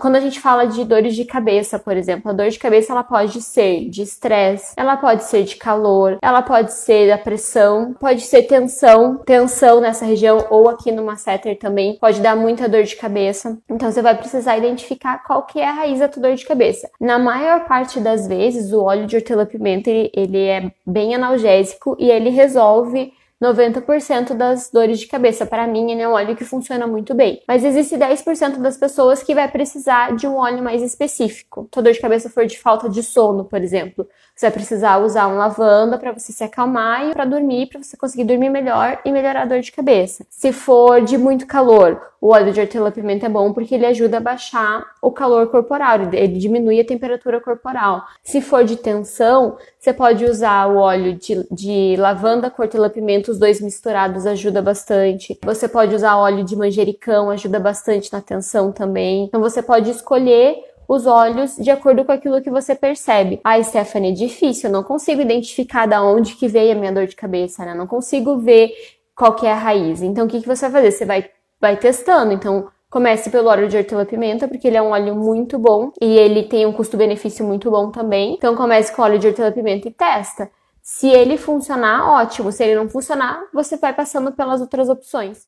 [0.00, 3.02] Quando a gente fala de dores de cabeça, por exemplo, a dor de cabeça ela
[3.02, 8.20] pode ser de estresse, ela pode ser de calor, ela pode ser da pressão, pode
[8.20, 12.94] ser tensão, tensão nessa região ou aqui no masseter também pode dar muita dor de
[12.94, 13.58] cabeça.
[13.68, 16.88] Então você vai precisar identificar qual que é a raiz da tua dor de cabeça.
[17.00, 22.08] Na maior parte das vezes, o óleo de hortelã-pimenta ele, ele é bem analgésico e
[22.08, 23.12] ele resolve
[23.42, 25.46] 90% das dores de cabeça.
[25.46, 27.42] Para mim, ele é um óleo que funciona muito bem.
[27.46, 31.68] Mas existe 10% das pessoas que vai precisar de um óleo mais específico.
[31.72, 34.06] Se a dor de cabeça for de falta de sono, por exemplo,
[34.38, 37.96] você vai precisar usar um lavanda para você se acalmar e para dormir, para você
[37.96, 40.24] conseguir dormir melhor e melhorar a dor de cabeça.
[40.30, 44.20] Se for de muito calor, o óleo de hortelã-pimenta é bom porque ele ajuda a
[44.20, 48.04] baixar o calor corporal, ele diminui a temperatura corporal.
[48.22, 53.40] Se for de tensão, você pode usar o óleo de, de lavanda com hortelã-pimenta, os
[53.40, 55.36] dois misturados ajuda bastante.
[55.42, 59.24] Você pode usar óleo de manjericão, ajuda bastante na tensão também.
[59.24, 63.40] Então você pode escolher os óleos de acordo com aquilo que você percebe.
[63.44, 67.06] Ah, Stephanie, é difícil, eu não consigo identificar da onde que veio a minha dor
[67.06, 67.74] de cabeça, né?
[67.74, 68.72] Não consigo ver
[69.14, 70.02] qual que é a raiz.
[70.02, 70.90] Então, o que, que você vai fazer?
[70.92, 72.32] Você vai vai testando.
[72.32, 76.44] Então, comece pelo óleo de hortelã-pimenta, porque ele é um óleo muito bom e ele
[76.44, 78.34] tem um custo-benefício muito bom também.
[78.34, 80.50] Então, comece com óleo de hortelã-pimenta e testa.
[80.82, 82.50] Se ele funcionar, ótimo.
[82.50, 85.46] Se ele não funcionar, você vai passando pelas outras opções.